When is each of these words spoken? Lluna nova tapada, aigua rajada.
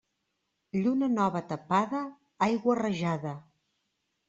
Lluna 0.85 1.09
nova 1.17 1.43
tapada, 1.51 2.01
aigua 2.49 2.81
rajada. 2.83 3.37